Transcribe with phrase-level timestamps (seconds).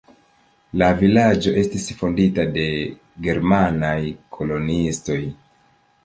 [0.81, 2.63] La vilaĝo estis fondita de
[3.27, 3.93] germanaj
[4.39, 5.19] koloniistoj.